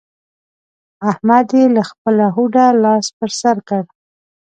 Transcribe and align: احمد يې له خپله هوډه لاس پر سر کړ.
احمد 1.09 1.47
يې 1.57 1.63
له 1.75 1.83
خپله 1.89 2.25
هوډه 2.35 2.65
لاس 2.83 3.05
پر 3.17 3.29
سر 3.41 3.57
کړ. 3.69 3.83